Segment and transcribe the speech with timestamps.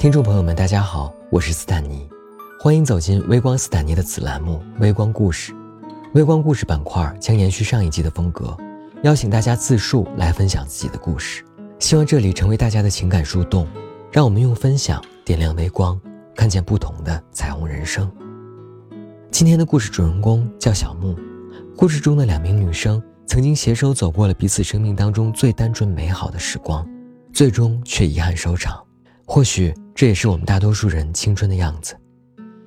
[0.00, 2.08] 听众朋友们，大家好，我是斯坦尼，
[2.58, 5.52] 欢迎走进微光斯坦尼的子栏目《微光故事》。
[6.14, 8.56] 微光故事板块将延续上一季的风格，
[9.02, 11.44] 邀请大家自述来分享自己的故事，
[11.80, 13.68] 希望这里成为大家的情感树洞，
[14.10, 16.00] 让我们用分享点亮微光，
[16.34, 18.10] 看见不同的彩虹人生。
[19.30, 21.14] 今天的故事主人公叫小木，
[21.76, 26.88] 故事中的两名女生曾经携手走过了彼此生命当中最单纯美好的时光，
[27.34, 28.82] 最终却遗憾收场。
[29.32, 31.96] 或许这也是我们大多数人青春的样子。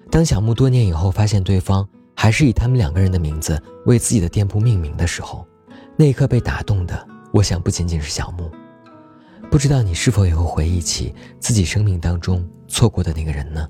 [0.09, 5.45] 当小木多年以后发现对方还是以他们两个人的名字为自己的店铺命名的时候，
[5.97, 8.49] 那一刻被打动的，我想不仅仅是小木。
[9.51, 13.67] 不知道你是否也会回忆起自己生命当中错过的那个人呢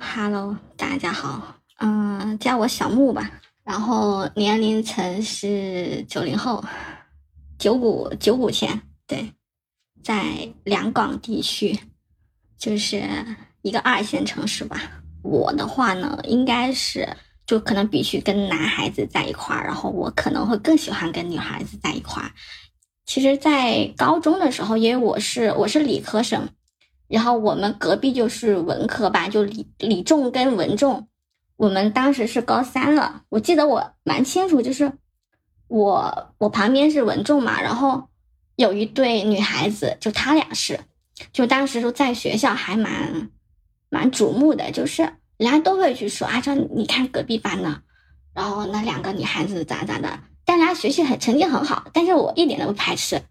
[0.00, 3.30] ？Hello，大家好，嗯，叫我小木吧，
[3.62, 6.64] 然后年龄层是九零后，
[7.56, 8.82] 九五九五前。
[9.12, 9.34] 对，
[10.02, 11.78] 在两广地区，
[12.56, 13.02] 就是
[13.60, 15.02] 一个二线城市吧。
[15.22, 17.06] 我的话呢，应该是
[17.44, 22.32] 就可能必须跟男孩子在一块儿，然后我可能会更喜欢跟女孩子在一块儿。
[23.04, 26.48] 其实，在高中的时候，因为我是我是理科生，
[27.06, 31.06] 然后我们隔壁就是文科吧，就理理重跟文重。
[31.56, 34.90] 我们当时是高三了，我记得我蛮清楚，就是
[35.68, 38.08] 我我旁边是文重嘛，然后。
[38.56, 40.80] 有一对女孩子，就她俩是，
[41.32, 43.30] 就当时说在学校还蛮
[43.88, 45.02] 蛮瞩目的，就是
[45.38, 47.82] 人家都会去说啊，说你看隔壁班的，
[48.34, 53.22] 然后那两个女孩子咋咋的，但人家学习很成绩很好，但是我一点都不排斥，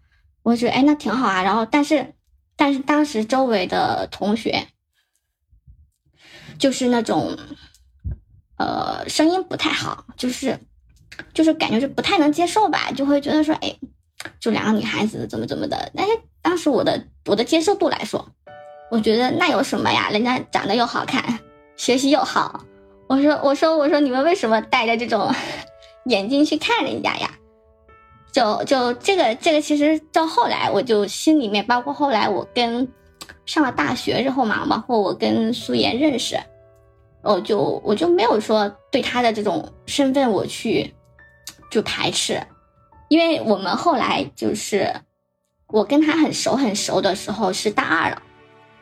[0.42, 2.14] 我觉得哎那挺好啊，然后但是
[2.56, 4.66] 但是当时周围的同学
[6.58, 7.38] 就是那种
[8.58, 10.58] 呃声音不太好，就是
[11.32, 13.78] 就是感觉是不太能接受吧，就会觉得说哎。
[14.40, 18.26] 就两个女孩子怎么怎么的，但是当时我的我的接受度来说，
[18.90, 20.08] 我觉得那有什么呀？
[20.10, 21.38] 人家长得又好看，
[21.76, 22.64] 学习又好。
[23.08, 25.32] 我说我说我说你们为什么戴着这种
[26.06, 27.30] 眼睛去看人家呀？
[28.32, 32.88] 就就这个这个其实到后来我就心里面，包括后来我跟
[33.44, 36.38] 上了大学之后嘛，包括我跟苏妍认识，
[37.22, 40.94] 我就我就没有说对他的这种身份我去
[41.70, 42.40] 就排斥。
[43.12, 44.90] 因为我们后来就是
[45.66, 48.22] 我跟他很熟很熟的时候是大二了，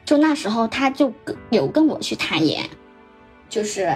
[0.05, 1.13] 就那时候他就
[1.51, 2.65] 有跟我去谈研，
[3.49, 3.93] 就是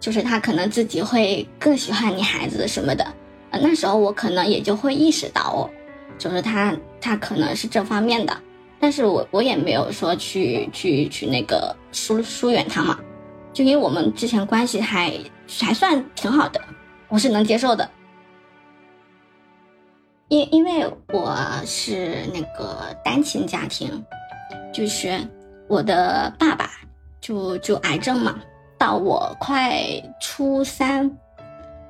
[0.00, 3.06] 就是他可能自己会更喜欢女孩子什么的，
[3.50, 5.70] 呃那时候我可能也就会意识到，
[6.18, 8.36] 就是他他可能是这方面的，
[8.80, 12.98] 但是我我也没有说去去去那个疏疏远他嘛，
[13.52, 15.16] 就因为我们之前关系还
[15.60, 16.60] 还算挺好的，
[17.06, 17.88] 我是能接受的。
[20.28, 24.02] 因因为我是那个单亲家庭，
[24.72, 25.20] 就是
[25.68, 26.70] 我的爸爸
[27.20, 28.40] 就就癌症嘛，
[28.78, 29.82] 到我快
[30.20, 31.10] 初三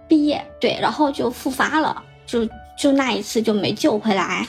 [0.09, 2.45] 毕业，对，然后就复发了，就
[2.77, 4.45] 就那一次就没救回来。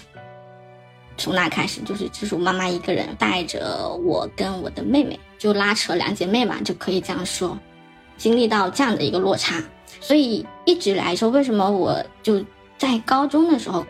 [1.16, 7.58] 从那开始，就是就是我妈妈一个人带着我跟我的妹妹，就拉扯两姐妹嘛，就可以这样说，
[8.18, 9.64] 经历到这样的一个落差，
[10.02, 12.44] 所以一直来说，为什么我就。
[12.78, 13.86] 在高中的时候，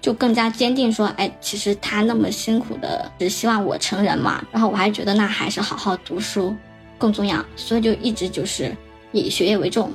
[0.00, 4.42] 就更加坚定说，哎，其实他那么辛苦的，只希望我成人嘛。
[4.50, 6.54] 然后我还觉得那还是好好读书
[6.98, 8.74] 更重要，所以就一直就是
[9.12, 9.92] 以学业为重。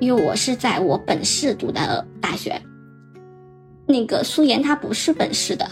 [0.00, 2.60] 因为我是在我本市读的大学，
[3.86, 5.66] 那个苏妍她不是本市的，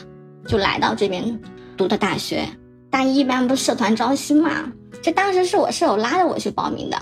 [0.47, 1.38] 就来到这边
[1.76, 2.48] 读的大学。
[2.88, 6.97] 大一一般不是社团招新嘛，这当时是我舍友拉着我去报名的。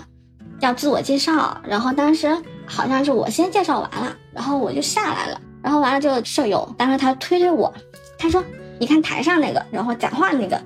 [0.61, 7.73] 要自我介绍，然后当时好像是我先介绍完了，然后我就下来了，然后完了之后舍友当时他推推我，
[8.19, 8.45] 他说
[8.79, 10.61] 你看台上那个，然后讲话那个，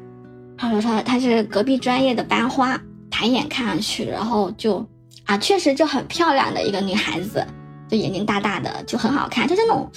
[0.56, 2.78] 他说他他是隔壁专业的班花，
[3.10, 4.84] 抬眼看上去，然后就
[5.26, 7.46] 啊确实就很漂亮的一个女孩子，
[7.88, 9.90] 就眼睛大大的，就很好看，就是那种，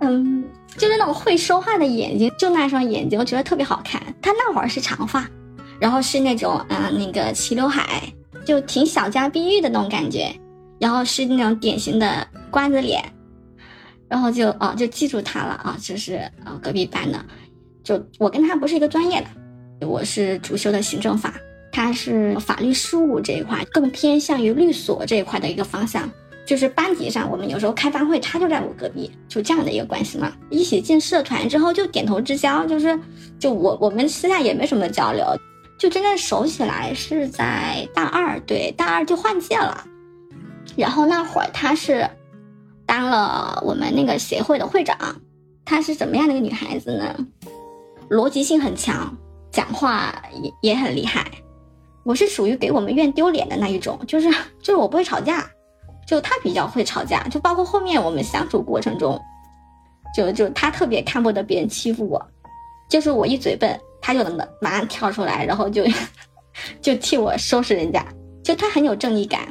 [0.00, 0.44] 嗯，
[0.76, 4.02] 就是那种会说话的眼睛，就那双眼睛我觉得特别好看。
[4.20, 5.26] 她那会儿是长发，
[5.78, 8.02] 然后是那种嗯那个齐刘海。
[8.44, 10.32] 就挺小家碧玉的那种感觉，
[10.78, 13.02] 然后是那种典型的瓜子脸，
[14.08, 17.18] 然后就哦就记住他了啊，就是呃隔壁班的，
[17.82, 19.20] 就我跟他不是一个专业
[19.80, 21.34] 的，我是主修的行政法，
[21.72, 26.08] 他是法律事务这一块，更偏向于律所这一块的一个方向，
[26.46, 30.32] 就是班级上我们有时候开班会，他就在我隔壁，就这样的一个关系嘛。
[30.50, 32.98] 一起进社团之后就点头之交，就是
[33.38, 35.24] 就我我们私下也没什么交流。
[35.84, 39.84] 就真正熟起来是在大二，对，大二就换届了。
[40.78, 42.08] 然后那会儿她是
[42.86, 44.96] 当了我们那个协会的会长。
[45.62, 47.14] 她是怎么样的一个女孩子呢？
[48.08, 49.14] 逻辑性很强，
[49.50, 51.30] 讲话也也很厉害。
[52.02, 54.30] 我是属于给我们院丢脸的那一种，就是
[54.62, 55.44] 就是我不会吵架，
[56.08, 59.20] 就她比较会吵架，就包括后面我们相处过程中，
[60.16, 62.26] 就就她特别看不得别人欺负我，
[62.88, 65.82] 就是我一嘴笨，他就能马上跳出来，然后就
[66.82, 68.04] 就替我收拾人家。
[68.42, 69.50] 就他很有正义感，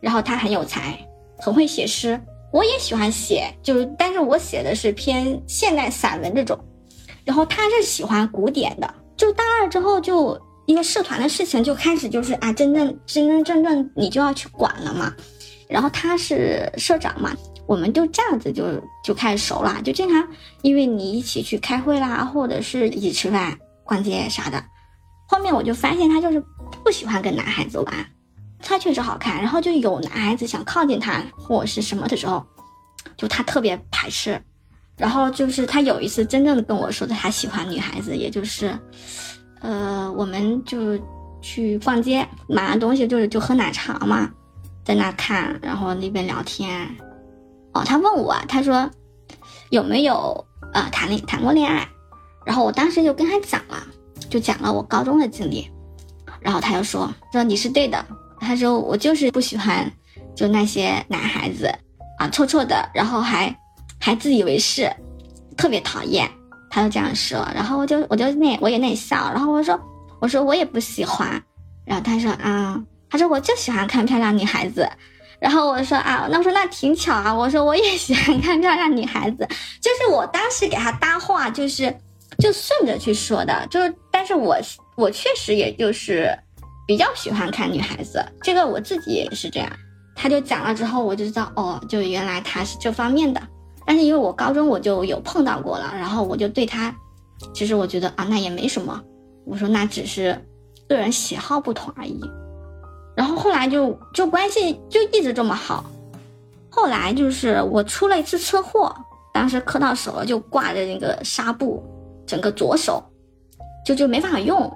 [0.00, 0.96] 然后他很有才，
[1.36, 2.20] 很会写诗。
[2.52, 6.56] 我也喜欢写，就是但是我写的是偏现代散文这种，
[7.24, 8.94] 然后他是喜欢古典的。
[9.16, 15.12] 就大二之后，就因为社团的事情就开始就是啊，真正真真正正你就要去管了嘛。
[15.68, 17.36] 然后他是社长嘛，
[17.66, 18.64] 我们就这样子就
[19.02, 20.24] 就开始熟了，就经常
[20.62, 24.62] 因为你一起去开会啦，或者是一起吃饭、逛街啥的。
[25.26, 26.38] 后面我就发现他就是
[26.84, 28.06] 不喜欢跟男孩子玩。
[28.60, 32.44] 他确实好看，然后就有男孩子想靠近他或者是什么的时候，
[33.16, 34.40] 就他特别排斥。
[34.96, 38.76] 然后就是他有一次真正的跟我说的，他喜欢女孩子，也就是，
[39.60, 40.98] 呃，我们就
[41.40, 44.28] 去逛街，买完东西就是就喝奶茶嘛，
[44.84, 46.84] 在那看，然后那边聊天。
[47.74, 48.90] 哦，他问我，他说
[49.70, 51.88] 有没有呃谈恋谈过恋爱？
[52.48, 53.86] 然后我当时就跟他讲了，
[54.30, 55.70] 就讲了我高中的经历。
[56.40, 58.02] 然后他又说说你是对的。
[58.40, 59.92] 他说我就是不喜欢，
[60.34, 61.70] 就那些男孩子
[62.18, 63.54] 啊，臭臭的，然后还
[64.00, 64.90] 还自以为是，
[65.58, 66.26] 特别讨厌。
[66.70, 69.78] 他就这样说，然后我就我就那我也那笑，然后我说
[70.18, 71.30] 我说我也不喜欢。
[71.84, 74.88] 然后他说啊，他说我就喜欢看漂亮女孩子。
[75.38, 79.46] 然后我说啊，那我说那挺巧啊，我说我也喜欢看漂亮女孩子，
[79.82, 81.94] 就是我当时给他搭话，就是
[82.42, 84.56] 就顺着去说的，就是但是我
[84.96, 86.36] 我确实也就是。
[86.86, 89.70] 比较喜欢看女孩子，这个我自己也是这样。
[90.16, 93.38] 他就讲了之后，我就知道哦，就原来他是这方面的。
[93.84, 96.96] 但是因为我高中我就有碰到过了，然后我就对他，
[97.52, 98.98] 其实我觉得啊，那也没什么。
[99.44, 100.34] 我说那只是
[100.88, 102.18] 个人喜好不同而已。
[103.14, 105.84] 然后后来就就关系就一直这么好。
[106.70, 108.96] 后来就是我出了一次车祸，
[109.34, 111.84] 当时磕到手了，就挂着那个纱布，
[112.28, 113.02] 整个左手
[113.84, 114.72] 就就没法用。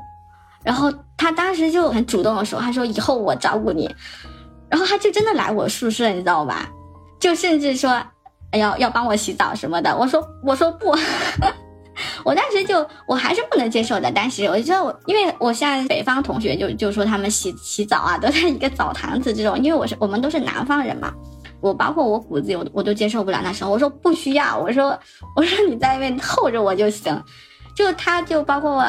[0.64, 3.94] 然后他当时就很主动的说：“他说以后我照顾你。”
[4.70, 6.70] 然后他就真的来我宿舍，你知道吧？
[7.20, 8.00] 就甚至说
[8.52, 9.94] 要要帮我洗澡什么的。
[9.96, 10.96] 我说我说不，
[12.24, 14.10] 我当时就我还是不能接受的。
[14.14, 21.12] 但是我觉得我，因为我像北方同学就就说他们洗洗澡啊都在一个澡堂子这种，因为我是我们都是南方人嘛。
[21.62, 23.70] 我包括我骨子里我我都接受不了那时候。
[23.70, 24.98] 我说不需要，我说
[25.36, 27.18] 我说你在外面候着我就行。
[27.74, 28.84] 就他就包括我。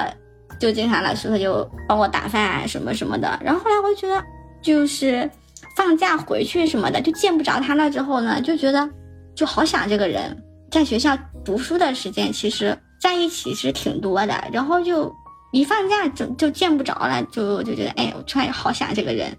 [0.59, 4.23] 就经常来宿舍就帮我打饭啊什么什么的，然后后来我就觉得，
[4.61, 5.29] 就是
[5.75, 7.89] 放假回去什么的就见不着他了。
[7.89, 8.87] 之后呢，就觉得
[9.35, 10.41] 就好想这个人。
[10.71, 15.11] 在学校读书的时间，其实在一起是挺多的，然后就
[15.51, 19.35] 一放假就就见不着了，就就觉得哎，我突然好想这个人。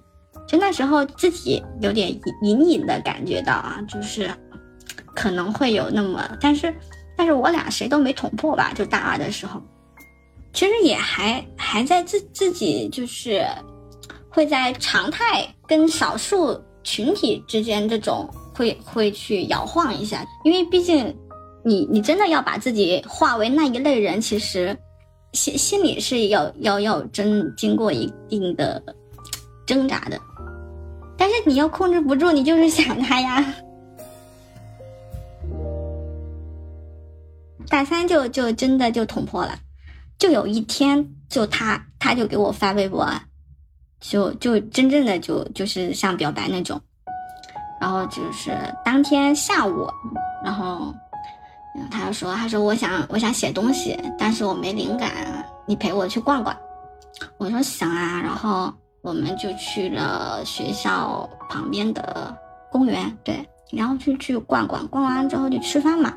[0.46, 2.08] 就那时候自己有点
[2.42, 4.30] 隐隐的感觉到啊，就是
[5.14, 6.74] 可能会有那么，但是
[7.16, 8.72] 但是我俩谁都没捅破吧？
[8.74, 9.60] 就大二的时候。
[10.52, 13.44] 其实也还还在自自己就是
[14.28, 21.12] 会在常态跟少数群体之间这种会会去摇晃一下，因为毕竟
[21.64, 24.78] 你你真的要把自己化为那一类人，其实
[25.32, 28.80] 心心里是要要要真经过一定的
[29.66, 30.20] 挣扎的，
[31.16, 33.44] 但是你又控制不住，你就是想他呀。
[37.68, 39.58] 大三就就真的就捅破了。
[40.18, 43.08] 就有一天，就他他就给我发微博，
[44.00, 46.80] 就就真正的就就是像表白那种，
[47.80, 48.52] 然后就是
[48.84, 49.88] 当天下午，
[50.44, 50.94] 然后
[51.90, 56.56] 他就说他说我想我想写东西，但是我没灵感，你陪我去逛逛。
[57.38, 58.72] 我说行啊，然后
[59.04, 62.36] 我们就去了学校旁边的
[62.72, 66.12] 公园，对，然后去去逛逛，逛完之后就吃饭嘛。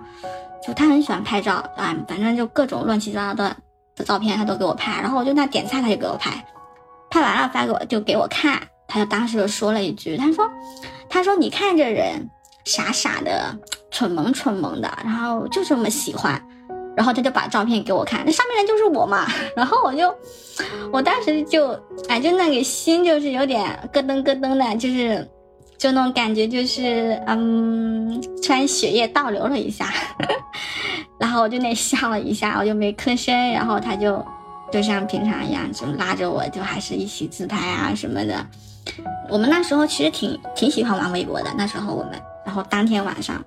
[0.66, 3.56] 就他很喜欢拍照啊，反正就各种乱七八糟的。
[3.96, 6.46] 的照片他都给我拍，然后我就那点菜他就给我拍，
[7.10, 10.48] 拍完了发给我就给我看，他就当时就说了一句，他说，
[11.10, 12.30] 他说你看这人
[12.64, 13.58] 傻傻的，
[13.90, 16.40] 蠢萌蠢萌的，然后就这么喜欢，
[16.98, 19.26] 然后他就把照片给我看，那上面人就是我嘛，
[19.56, 20.14] 然后我就，
[20.92, 23.64] 我当时就哎就那个心就是有点
[23.94, 25.26] 咯噔咯噔的，就是。
[25.78, 29.94] 就那种感觉，就是嗯，突然血液倒流了一下，
[31.22, 34.26] 然后我就那笑了一下，我就没吭声，然后他就
[34.72, 38.44] 就像平常一样，就拉着我，就还是一起自拍啊什么的。
[39.30, 43.40] 我们那时候其实挺挺喜欢玩微博的，那时候我们，然后当天晚上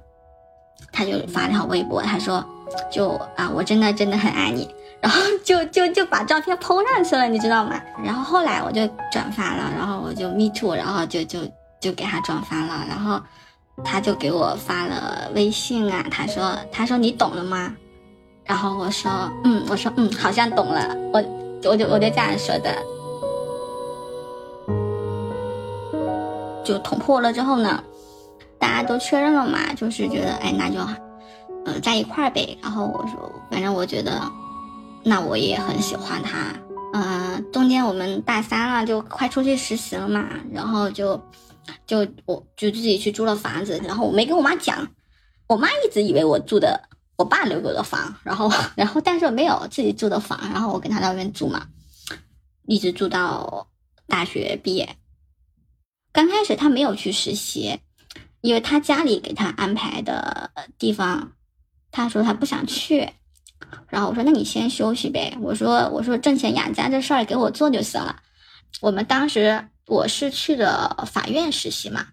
[0.93, 2.45] 他就发了条微博，他说
[2.91, 4.69] 就啊我真的真的很爱你，
[5.01, 7.81] 然后就就就把照片 p 上去了，你知道吗？
[8.05, 11.41] 然后后来我就转发了，然后我就 me too，然后就就
[11.81, 13.21] 就给他转发了，然后
[13.85, 17.75] 他就给我发了微信啊，他说他说你懂了吗？
[18.45, 19.11] 然后我说
[19.45, 21.23] 嗯，我说嗯，好像懂了，我
[21.65, 22.75] 我就我就这样说的。
[26.65, 27.83] 就捅破了之后呢，
[28.59, 30.79] 大家都确认了嘛，就是觉得哎，那就，
[31.65, 32.59] 呃，在一块儿呗。
[32.63, 34.21] 然后我说，反正我觉得，
[35.05, 36.55] 那我也很喜欢他。
[36.93, 41.21] 嗯，中间我们大三了，就快出去实习了嘛，然后就，
[41.87, 44.89] 就我就自己去租了房子，然后我没跟我妈讲，
[45.47, 51.69] 我妈一直以为我住的我爸留给我的房，然后然后但是我没有自己住的房，然后我跟他在外面住嘛，
[52.67, 53.69] 一直住到
[54.09, 54.97] 大学毕业。
[56.13, 57.79] 刚开始他没有去实习，
[58.41, 61.35] 因为他家里给他安排的地方，
[61.91, 63.09] 他说他不想去。
[63.89, 65.37] 然后我说那你先休息呗。
[65.41, 68.17] 我说我说挣钱养家这事儿给我做就行了。
[68.81, 72.07] 我们当时我是去了法院实习嘛，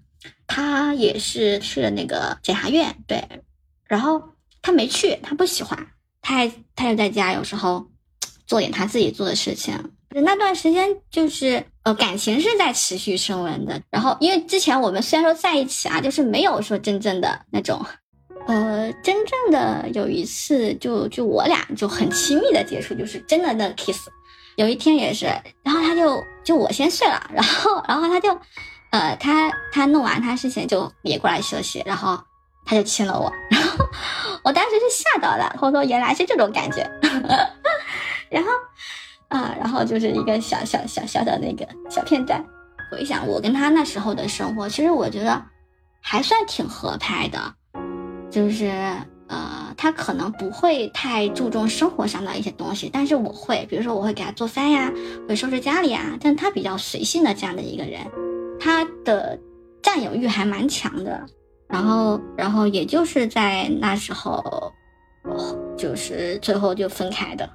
[0.48, 3.24] 他也是去了那个检察院，对。
[3.86, 4.22] 然后
[4.62, 5.88] 他没去，他不喜欢，
[6.22, 7.88] 他还他就在家有时候
[8.46, 9.74] 做点他自己做的事情。
[10.10, 13.80] 那段时间就是呃，感情是在持续升温的。
[13.92, 17.86] 然后，因为之前我们虽然说在一起啊，就是没有说真正的那种，
[18.46, 24.08] 呃，真正的有一次就就我俩就很亲密的接触，就是真的那 kiss。
[24.56, 25.26] 有一天也是，
[25.64, 28.30] 然后他就就我先睡了，然后然后他就，
[28.92, 32.20] 呃，他他弄完他事情就也过来休息，然后
[32.66, 33.86] 他就亲了我， 然后
[34.44, 36.90] 我当时是吓到了，我说原来是这种感觉，
[38.30, 38.50] 然后。
[39.30, 42.42] 啊，然后就是一个小小小小的那个小片段。
[42.90, 45.44] 回想我跟他那时候的生活，其实我觉得
[46.00, 47.38] 还算挺合拍的。
[48.30, 48.68] 就是
[49.28, 54.92] 呃，他可能不会太注重生活上的一些东西，但是我会，比如说我会给他做饭呀，
[55.28, 56.18] 会收拾家里啊。
[56.22, 58.00] 但他比较随性的这样的一个人，
[58.60, 59.38] 他的
[59.82, 61.26] 占有欲还蛮强的。
[61.68, 64.72] 然后，然后也就是在那时候，
[65.78, 67.50] 就是最后就分开的。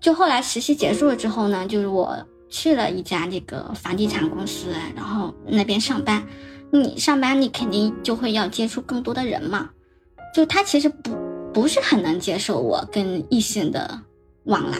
[0.00, 2.16] 就后来实习结束了之后呢，就是我
[2.48, 6.26] 去了一家这个房地产公司，然后那边上班。
[6.72, 9.68] 你上班，你肯定就会要接触更多的人嘛。
[10.34, 11.10] 就他其实不
[11.52, 14.00] 不是很能接受我跟异性的
[14.44, 14.78] 往来，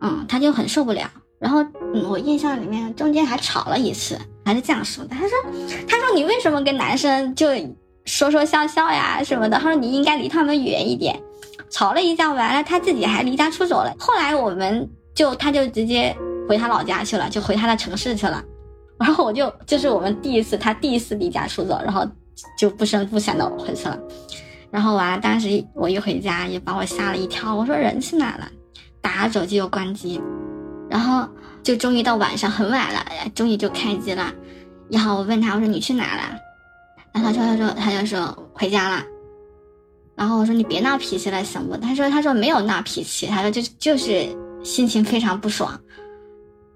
[0.00, 1.10] 嗯，他就很受不了。
[1.38, 1.62] 然后
[1.94, 5.10] 嗯我印象里面中间还吵了一次，还是这样说的。
[5.10, 5.30] 他说
[5.88, 7.48] ：“他说你为什么跟男生就
[8.04, 9.58] 说说笑笑呀什么的？
[9.58, 11.18] 他说你应该离他们远一点。”
[11.70, 13.94] 吵了一架，完了他自己还离家出走了。
[13.96, 16.14] 后来我们就他就直接
[16.48, 18.42] 回他老家去了，就回他的城市去了。
[18.98, 22.04] 然后我就就是我们第一次，他第一次离家出走，然后
[22.58, 23.98] 就不声不响的回去了。
[24.70, 28.48] 然后完了，当时我一回家也把我吓了一跳，我说人去哪了？
[29.00, 30.20] 打手机又关机，
[30.88, 31.28] 然后
[31.62, 33.04] 就终于到晚上很晚了，
[33.34, 34.32] 终于就开机了。
[34.90, 36.38] 然后我问他，我说你去哪了？
[37.12, 39.02] 然后他说他说他就说回家了。
[40.14, 41.76] 然后我说你别闹脾气了，行不？
[41.78, 44.28] 他说他说没有闹脾气，他说就就是
[44.62, 45.80] 心情非常不爽，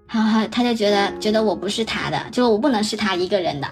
[0.09, 3.67] 然后他就觉得觉得我不是他的，就我不能是他一个人的。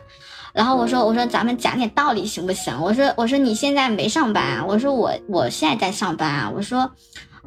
[0.53, 2.79] 然后我说我说咱们讲点道理行不行？
[2.79, 6.89] 我说我说你现在没上班啊，我说我我现在在上班啊，我说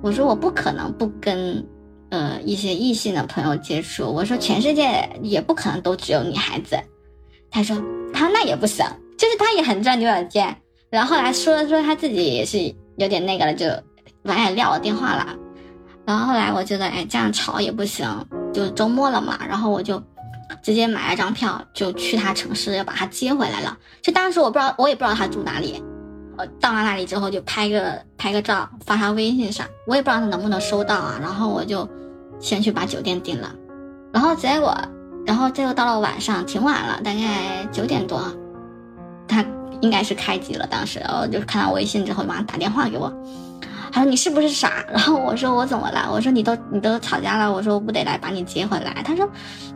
[0.02, 1.64] 我说我不可能不跟
[2.10, 6.76] 呃一些异性的朋友接触，我说全世界也不可能都只有女孩子。
[7.50, 7.76] 他说
[8.12, 8.84] 他那也不行，
[9.16, 10.56] 就是他也很钻牛角尖。
[10.90, 12.58] 然后后来说说他自己也是
[12.96, 13.66] 有点那个了，就
[14.24, 15.34] 完也撂我电话了。
[16.04, 18.08] 然后后来我觉得，哎，这样吵也不行，
[18.52, 19.38] 就周末了嘛。
[19.48, 20.02] 然后我就
[20.62, 23.76] 直接买了张票，就去他城市要把他接回来了。
[24.02, 25.82] 就当时我不知道，我也不知道他住哪里。
[26.38, 31.18] 我到了那里之后，就拍个拍个照发他微信上，我也不知道他能不能收到啊。
[31.20, 31.88] 然后我就
[32.40, 33.54] 先去把酒店订了。
[34.12, 34.76] 然后结果，
[35.26, 38.20] 然后最后到了晚上，挺晚了，大概九点多，
[39.26, 39.44] 他。
[39.82, 43.12] 应该是开机了，当时，然后就看到微信之后，马上打电话给我，
[43.92, 44.84] 他说你是不是傻？
[44.90, 46.08] 然后我说我怎么了？
[46.12, 49.02] 我说你都你都吵架了，我说我不得来把你接回来。
[49.04, 49.28] 他说，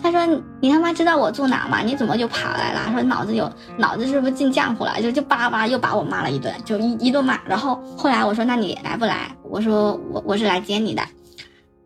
[0.02, 0.26] 他说
[0.60, 1.80] 你他妈知道我住哪吗？
[1.80, 2.92] 你怎么就跑来了？
[2.92, 5.00] 说脑子有脑子是不是进浆糊了？
[5.00, 7.40] 就就叭叭又把我骂了一顿，就一一顿骂。
[7.44, 9.34] 然后后来我说那你来不来？
[9.42, 11.02] 我说我我是来接你的，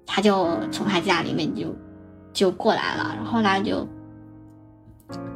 [0.07, 1.75] 他就从他家里面就
[2.33, 3.87] 就过来了，然后来就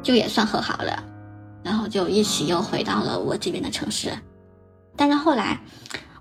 [0.03, 1.03] 就也算和好了。
[1.61, 4.09] 然后就一起又回到了我这边的城市，
[4.95, 5.59] 但是后来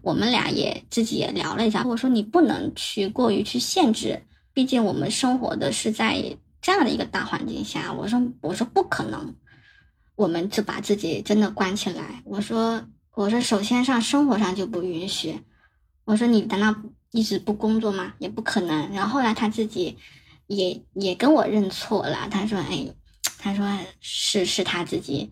[0.08, 4.22] 我们俩也自己也聊了一下，我说你不能去过于去限制，
[4.54, 7.92] 毕竟我们生活的是在这样的一个大环境下。
[7.92, 9.34] 我说我说不可能，
[10.16, 12.22] 我们就把自己真的关起来。
[12.24, 12.82] 我说
[13.16, 15.38] 我说首先上生活上就不允许。
[16.06, 16.74] 我说你难道
[17.10, 18.14] 一直不工作吗？
[18.18, 18.90] 也不可能。
[18.94, 19.98] 然后后来他自己
[20.46, 22.88] 也也跟我认错了，他说哎，
[23.36, 25.30] 他说是是他自己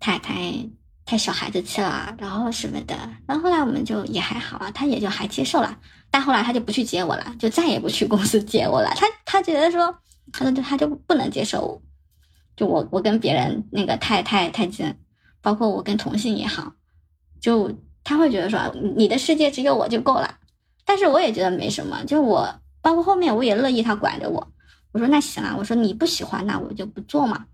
[0.00, 0.68] 太太
[1.08, 2.94] 太小孩子气了，然后什么的。
[3.26, 5.78] 然后后来我们就也还好啊，他也就还接受了。
[6.10, 8.92] 但后来他就不去接我了，就再也不去公司接我了。
[8.94, 9.98] 他他觉得说，
[10.30, 11.80] 他说他就不能接受，
[12.54, 14.94] 就我我跟别人那个太太太近，
[15.40, 16.74] 包括我跟同性也好。
[17.40, 17.72] 就
[18.04, 18.60] 他会觉得说
[18.94, 20.34] 你的世界只有我就够了，
[20.84, 22.04] 但是我也觉得没什么。
[22.04, 24.46] 就我包括后面我也乐意他管着我。
[24.92, 27.46] 我说那行啊，我说你不喜欢那我就不做嘛。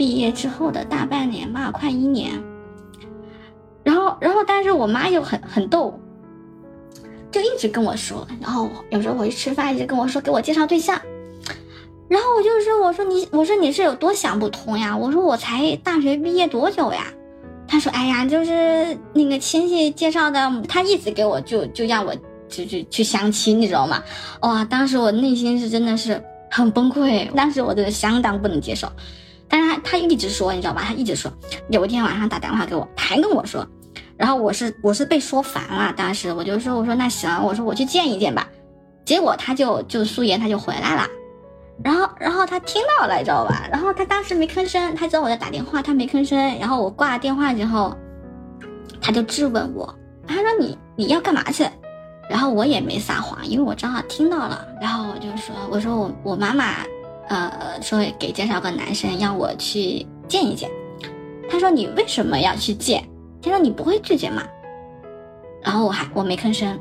[0.00, 2.42] 毕业之后的大半年吧，快一年。
[3.84, 6.00] 然后然后但是我妈又很很逗，
[7.30, 10.98] 就一直跟我说，然后有时候我去吃饭，一直跟我说给我介绍对象。
[12.08, 14.96] 然后我就说：“我说你，我说你是有多想不通呀？
[14.96, 17.08] 我说我才大学毕业多久呀？”
[17.68, 22.14] 他说：“哎呀，就是那个亲戚介绍的，他一直给我就就让我
[22.48, 24.02] 就去去相亲，你知道吗？
[24.40, 28.90] 哇，当时我内心是真的是很崩溃，当时我真的相当不能接受。
[29.50, 30.82] 但是他他一直说，你知道吧？
[30.86, 31.30] 他一直说，
[31.68, 33.66] 有一天晚上打电话给我，还跟我说，
[34.16, 38.48] 然后我是我是被说烦了，当时我就说我说那行，我说我去见一见吧。
[39.04, 41.06] 结果他就就素颜他就回来了。”
[41.82, 43.66] 然后，然后他听到了，你知道吧？
[43.72, 46.38] 然后他当时没吭声，他知道我在打电话，他没吭声。
[46.58, 47.96] 然后我挂了电话之后，
[49.00, 49.92] 他就质问我，
[50.26, 51.66] 他说：“你你要干嘛去？”
[52.28, 54.64] 然后我也没撒谎，因为我正好听到了。
[54.78, 56.84] 然后我就说：“我说我我妈妈，
[57.30, 60.68] 呃，说给介绍个男生，让我去见一见。”
[61.48, 63.04] 他说：“你为什么要去见？”
[63.40, 64.42] 他说：“你不会拒绝吗？”
[65.62, 66.78] 然后我还我没吭声。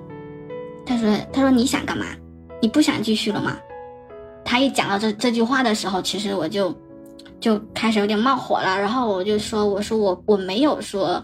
[0.86, 2.06] 他说：“他说你想干嘛？
[2.62, 3.58] 你不想继续了吗？”
[4.44, 6.76] 他一讲到这这句话的时候，其实我就
[7.40, 8.80] 就开始有点冒火了。
[8.80, 11.24] 然后我就说：“我说我我没有说，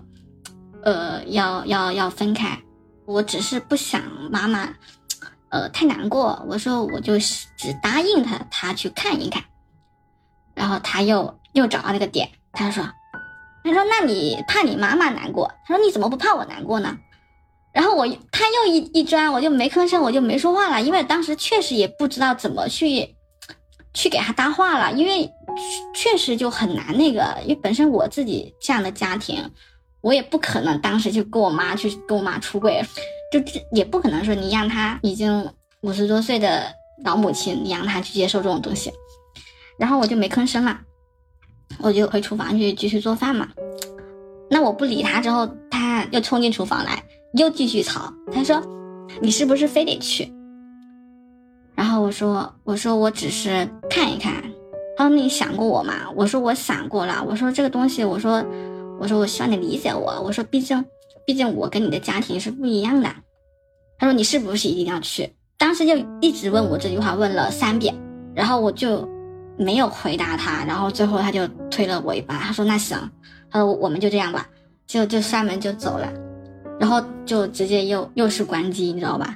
[0.83, 2.59] 呃，要要要分开，
[3.05, 4.69] 我只是不想妈妈，
[5.55, 6.45] 呃，太难过。
[6.49, 9.41] 我说我就只答应他，他去看一看。
[10.53, 12.83] 然后他又又找到那个点，他说：
[13.63, 15.49] 他说那你怕你妈妈难过？
[15.65, 16.97] 他说你怎么不怕我难过呢？
[17.71, 23.15] 然后我他又一一钻，我就没吭声，我就没说话了，因为当时确实也不知道怎么去。
[23.97, 25.31] 去给他搭话了，因为
[25.95, 29.49] 确实就很难那个，因为本身我自己这样的家庭，
[30.05, 32.79] 我也不可能当时就跟我妈去跟我妈出轨，
[33.31, 35.49] 就这也不可能说你让他已经
[35.81, 36.71] 五十多岁的
[37.03, 38.93] 老母亲，你让他去接受这种东西，
[39.79, 40.79] 然后我就没吭声了，
[41.79, 43.49] 我就回厨房去继续做饭嘛。
[44.47, 48.61] 那我不理他之后，他又冲进厨房来，又继续吵，他说
[49.19, 50.31] ：“你是不是非得去？”
[51.73, 54.31] 然后我说：“我说我只是看一看。”
[54.95, 58.45] 他说：“你想过我吗？”我说：“我想过了。”我说：“这个东西，我说，
[58.99, 60.21] 我说我希望你理解我。
[60.23, 60.83] 我说，毕竟，
[61.25, 63.09] 毕竟我跟你的家庭是不一样的。”
[63.97, 67.95] 他说：“你是不是一定要去？”当时就一直问我这句话，问了三遍，
[68.33, 69.07] 然后我就
[69.57, 70.65] 没有回答他。
[70.65, 72.97] 然后最后他就推了我一把，他说：“那行。”
[73.49, 74.47] 他说：“我们就这样吧。”
[74.87, 76.13] 就就摔门就走了，
[76.79, 79.35] 然后就直接又又是关机，你知道吧？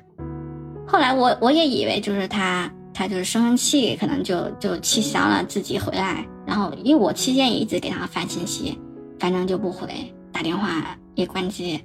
[0.85, 6.23] 后来我我也以为就是他，他就是生生气，可能就就气消了，自己回来。
[6.45, 8.77] 然后因为我期间也一直给他发信息，
[9.19, 11.83] 反正就不回，打电话也关机。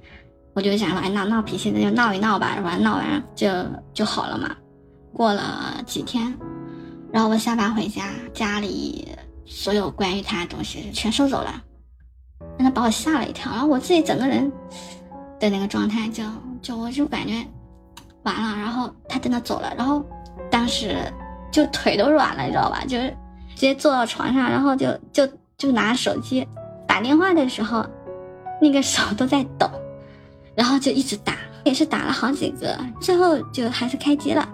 [0.55, 2.77] 我就想说，哎，闹闹脾气，那就闹一闹吧，是吧？
[2.77, 3.49] 闹完就
[3.93, 4.55] 就好了嘛。
[5.13, 6.33] 过了几天，
[7.13, 9.09] 然后我下班回家，家里
[9.45, 11.63] 所有关于他的东西全收走了，
[12.59, 13.51] 让他把我吓了一跳。
[13.51, 14.51] 然后我自己整个人
[15.41, 16.23] 的那个状态，就
[16.63, 17.45] 就我就感觉。
[18.23, 20.03] 完了，然后他真的走了，然后
[20.51, 20.97] 当时
[21.53, 22.83] 就腿都软了，你知道吧？
[22.89, 23.11] 就是
[23.55, 26.47] 直接坐到床上，然后就就就拿手机
[26.95, 27.85] 打电话的时候，
[28.61, 29.69] 那个手都在抖，
[30.55, 34.49] 然后就一直打，也是打了好几个，最后就还是开机了。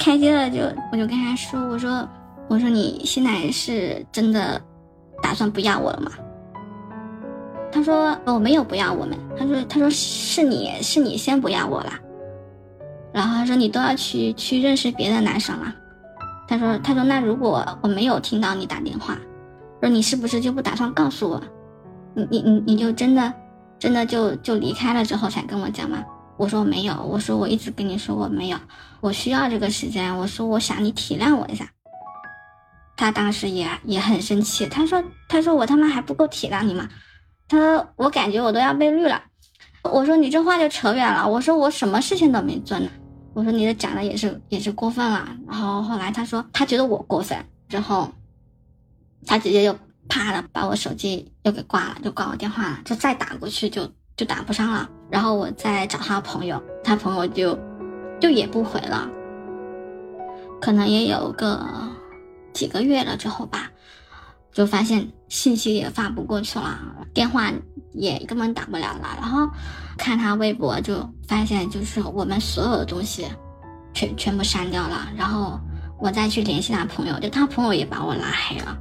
[0.00, 2.08] 开机了就我就跟他说：“我说
[2.48, 4.60] 我说你现在是真的
[5.22, 6.10] 打算不要我了吗？”
[7.70, 11.92] 他说：“我没有不要我们。”他说：“他说是你是你先不要我了。”
[13.14, 15.72] 然后他说：“你都要去去认识别的男生了。”
[16.48, 19.16] 他说：“他说那如果我没有听到你打电话，
[19.80, 21.42] 说你是不是就不打算告诉我？
[22.14, 23.32] 你你你你就真的
[23.78, 26.02] 真的就就离开了之后才跟我讲吗？”
[26.38, 28.58] 我说：“没有。”我说：“我一直跟你说我没有，
[29.00, 31.66] 我需要这个时间。”我说：“我想你体谅我一下。”
[32.96, 36.88] 他当时也也很生气，他说：“他说我他妈还不够体谅你吗？”
[37.48, 39.22] 他说：“我感觉我都要被绿了。”
[39.84, 42.88] 我说：“你这话就扯远了。”我说：“我什么事情都没做呢。”
[43.34, 48.10] 我说你的讲的也是也是过分了，然后后来他说他觉得我过分，之后
[49.26, 49.76] 他直接就
[50.08, 54.88] 啪的把我手机又给挂了，就挂我电话了，就再打过去就就打不上了。
[55.10, 57.58] 然后我再找他朋友，他朋友就
[58.20, 59.10] 就也不回了，
[60.60, 61.60] 可能也有个
[62.52, 63.70] 几个月了之后吧，
[64.52, 66.78] 就发现信息也发不过去了，
[67.12, 67.52] 电话
[67.92, 69.16] 也根本打不了了。
[69.20, 69.48] 然后
[69.98, 73.26] 看他微博，就发现就是我们所有的东西
[73.92, 75.58] 全全部删掉了，然后。
[75.98, 78.76] 我再去联系他朋友，就他朋友也把我拉黑了，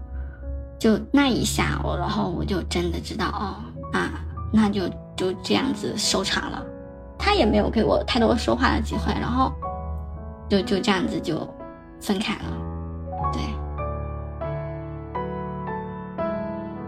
[0.85, 3.57] 就那一下，我然后我就真的知道哦
[3.91, 6.63] 啊，那就就这样子收场了。
[7.17, 9.51] 他也没有给我太多说话的机会，然后
[10.47, 11.39] 就就这样子就
[11.99, 12.43] 分开了。
[13.33, 13.41] 对，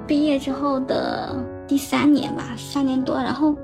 [0.06, 1.36] 毕业之后的
[1.68, 3.56] 第三年吧，三年多，然后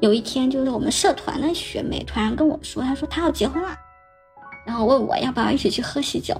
[0.00, 3.68] 有一天就是我们社团的学妹突然跟我说，她说她要结婚了。
[4.66, 6.34] 然后问我要不要一起去喝喜酒，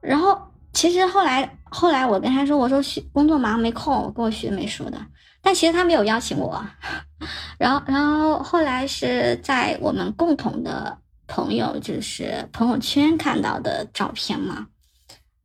[0.00, 0.40] 然后
[0.72, 4.98] 其实后来后来我跟他说，我说学工作忙没空，我跟我学美术的，
[5.40, 6.64] 但其实他没有邀请我。
[7.58, 14.66] 然后然后后来是在我们共同的朋友就是朋友圈看到的照片嘛，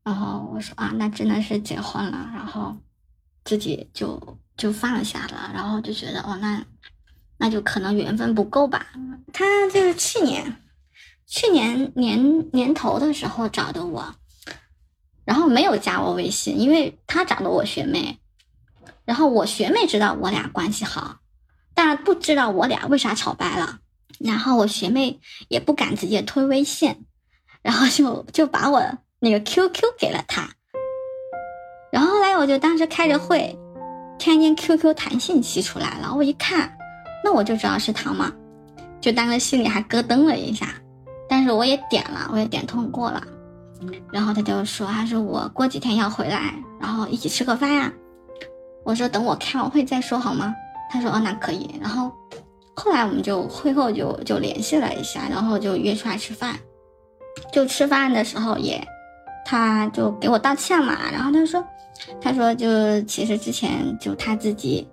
[0.03, 2.75] 然后我说啊，那真的是结婚了，然后
[3.45, 6.63] 自己就就放下了，然后就觉得哦，那
[7.37, 8.85] 那就可能缘分不够吧。
[9.31, 10.55] 他就是去年。
[11.29, 14.15] 去年年年头的时候找的我，
[15.27, 18.17] 然后没有加我微信，因为他找的我学妹，
[19.03, 21.17] 然后我学妹知道我俩关系好，
[21.73, 23.79] 但是不知道我俩为啥吵掰了，
[24.19, 27.03] 然后我学妹也不敢直接推微信，
[27.61, 28.81] 然后就就把我
[29.19, 30.49] 那个 QQ 给了他，
[31.91, 33.53] 然后后来我就当时开着会，
[34.17, 36.77] 突然间 QQ 弹信息出来了，我一看，
[37.21, 38.31] 那我就知道是他嘛，
[39.01, 40.73] 就当时心里还咯噔了一下。
[41.29, 43.21] 但是我也点了，我也点通过了，
[44.11, 47.91] 然后他就说，他说我过几天要回来，然后一起吃个饭呀。
[48.83, 50.53] 我说等我开完会再说好吗？
[50.89, 51.75] 他说哦那可以。
[51.81, 52.11] 然后
[52.75, 56.55] 后来我们就会后就就联系了一下，然后就约出来吃饭。
[57.51, 58.81] 就吃饭的时候也，
[59.45, 61.63] 他就给我道歉嘛，然后他说，
[62.19, 64.87] 他说就其实之前就他自己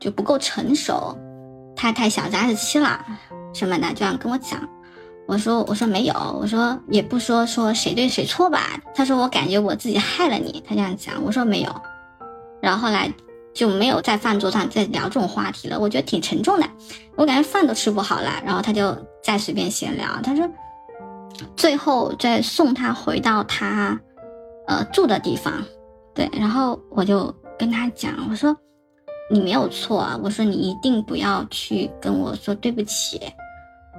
[0.00, 1.16] 就不够成熟，
[1.74, 3.04] 他太小家子二十七了
[3.52, 4.58] 什么的，这样跟我讲。
[5.26, 8.80] 我说我说没有，我说也不说说谁对谁错吧。
[8.94, 11.22] 他说我感觉我自己害了你，他这样讲。
[11.24, 11.74] 我说没有，
[12.62, 13.12] 然后后来
[13.52, 15.78] 就没有在饭桌上再聊这种话题了。
[15.78, 16.66] 我觉得挺沉重的，
[17.16, 18.40] 我感觉饭都吃不好了。
[18.44, 20.08] 然后他就再随便闲聊。
[20.22, 20.48] 他说
[21.56, 24.00] 最后再送他回到他
[24.68, 25.52] 呃住的地方，
[26.14, 26.30] 对。
[26.32, 28.56] 然后我就跟他讲，我说
[29.28, 33.20] 你没有错，我说你一定不要去跟我说对不起。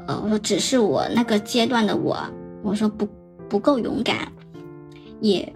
[0.08, 2.17] 呃，我说只是我那个阶段的我，
[2.63, 3.08] 我说不
[3.50, 4.32] 不够勇敢，
[5.20, 5.54] 也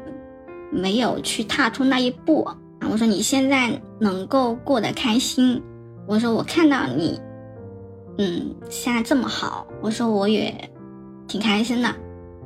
[0.70, 2.48] 没有去踏出那一步。
[2.90, 5.62] 我说你现在能够过得开心，
[6.08, 7.20] 我说我看到你，
[8.18, 10.54] 嗯，现在这么好，我说我也
[11.28, 11.90] 挺开心的。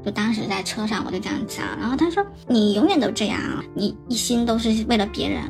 [0.03, 3.39] 就当时在车上我就这样讲，然后他说你永远都这样，
[3.73, 5.41] 你一心都是为了别人。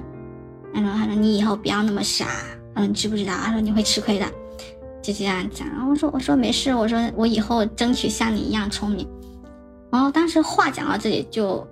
[0.73, 2.27] 他说他说你以后不要那么傻，
[2.75, 3.33] 嗯，知不知道？
[3.33, 4.25] 他说你会吃亏的。
[5.05, 9.07] 就这样讲，然后我说我说没事，我说我以后争取像你一样聪明。
[9.91, 11.65] 然后当时话讲到这里就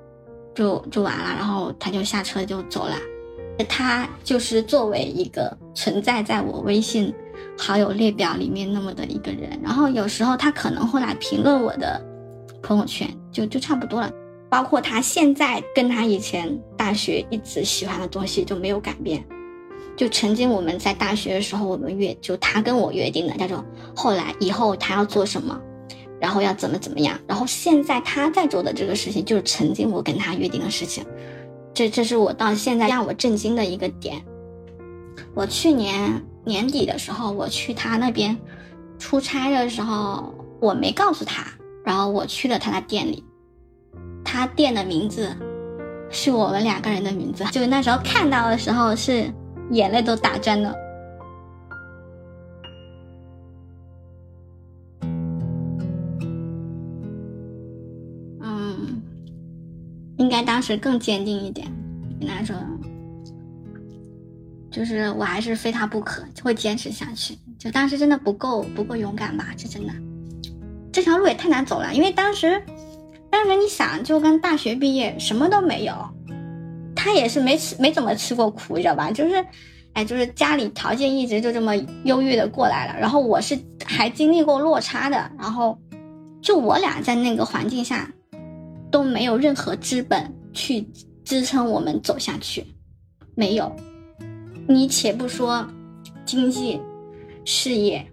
[0.54, 2.96] 就就完了，然后他就下车就走了。
[3.68, 7.12] 他就是作为一个存在在我微信
[7.58, 12.00] 好友列表里面那么的一个人，然后有时候他可能会来评论我的
[12.62, 14.12] 朋友圈，就就差不多了。
[14.48, 19.26] 包括他现在跟他以前大学一直喜欢的东西就没有改变。
[19.96, 23.64] 就曾经我们在大学的时候，我们约就他跟我约定的，叫做
[23.96, 25.60] 后来以后他要做什么，
[26.20, 31.06] 然后要怎么怎么样，然后现在他在做的这个事情，就是曾经我跟他约定的事情，
[31.76, 34.20] 这这是我到现在让我震惊的一个点。
[35.36, 38.36] 我去年年底的时候，我去他那边
[38.98, 41.46] 出差的时候，我没告诉他，
[41.86, 43.24] 然后我去了他的店里，
[44.26, 45.30] 他店的名字
[46.10, 49.32] 是我们两个人的名字，就那时候看到的时候是。
[49.72, 50.76] 眼泪都打转了。
[58.42, 59.02] 嗯，
[60.18, 61.68] 应该当时更坚定一点，
[62.20, 62.56] 跟他说，
[64.70, 67.38] 就是我还是非他不可，会坚持下去。
[67.58, 69.54] 就当时真的不够不够勇敢吧？
[69.56, 69.94] 这真的，
[70.92, 71.94] 这条路也太难走了。
[71.94, 72.62] 因为当时，
[73.30, 75.96] 当时你想，就跟大学毕业什么都没有。
[77.04, 79.12] 他也是没吃没怎么吃过苦，你知道吧？
[79.12, 79.46] 就是，
[79.92, 82.98] 哎，就是家里条件一直就这么优越的过来了。
[82.98, 85.18] 然后我是还经历过落差的。
[85.38, 85.78] 然后，
[86.42, 88.10] 就我俩在那个环境下，
[88.90, 90.88] 都没有任何资本去
[91.26, 92.66] 支撑我们走下去？
[93.36, 93.70] 没有。
[94.66, 95.68] 你且不说
[96.26, 96.80] 经济、
[97.44, 98.08] 事业，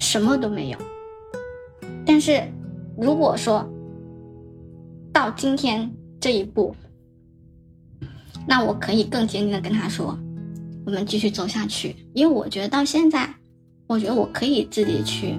[0.00, 0.76] 什么都没有。
[2.04, 2.42] 但是
[2.94, 3.66] 如果说
[5.14, 6.76] 到今天这一步，
[8.46, 10.18] 那我可以更坚定的跟他说，
[10.86, 11.96] 我们继续走下去。
[12.14, 13.32] 因为我觉得到现在，
[13.86, 15.38] 我觉得我可以自己去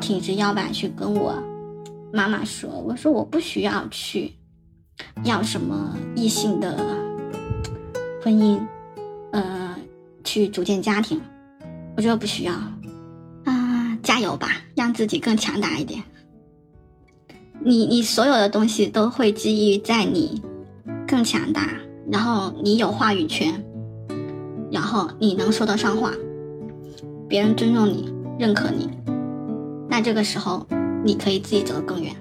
[0.00, 1.34] 挺直腰板去跟我
[2.12, 4.32] 妈妈说，我说我不需要去
[5.24, 6.76] 要什么异性的
[8.22, 8.60] 婚姻。
[9.32, 9.76] 呃
[10.24, 11.20] 去组建家庭，
[11.96, 12.52] 我觉得不需要
[13.44, 16.02] 啊，加油吧，让自己更强大一点。
[17.60, 20.42] 你你所有的东西都会基于在你
[21.06, 21.70] 更强大，
[22.10, 23.64] 然后你有话语权，
[24.70, 26.12] 然后你能说得上话，
[27.28, 28.88] 别人尊重你、认可你，
[29.88, 30.66] 那这个时候
[31.04, 32.14] 你可以自己走得更远。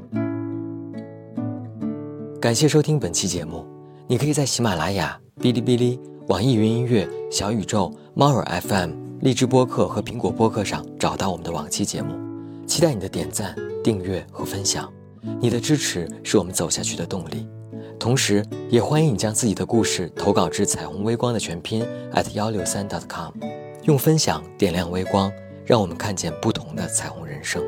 [2.41, 3.65] 感谢收听本期节目，
[4.07, 5.99] 你可以在喜马拉雅、哔哩哔哩。
[6.27, 12.15] 网易云音乐、小宇宙、猫耳 FM、荔枝播客和苹果播客上找到我们的往期节目，
[12.65, 14.91] 期待你的点赞、订阅和分享。
[15.39, 17.47] 你的支持是我们走下去的动力。
[17.99, 23.31] 同时，也欢迎你将自己的故事投稿至彩虹微光的全拼 at 幺六三 dot com，
[23.83, 25.31] 用分享点亮微光，
[25.65, 27.63] 让我们看见不同的彩虹人生。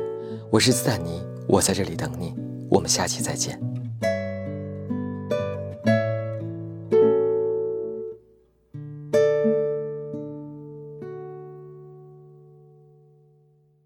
[0.50, 2.34] 我是斯坦尼，我在这里等你。
[2.70, 3.67] 我们下期再见。